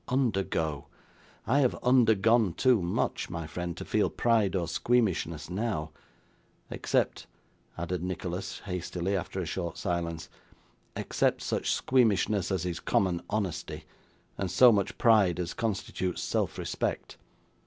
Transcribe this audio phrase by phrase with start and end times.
[0.07, 0.87] Undergo!
[1.45, 5.91] I have undergone too much, my friend, to feel pride or squeamishness now.
[6.71, 7.27] Except'
[7.77, 10.27] added Nicholas hastily, after a short silence,
[10.95, 13.83] 'except such squeamishness as is common honesty,
[14.39, 17.17] and so much pride as constitutes self respect.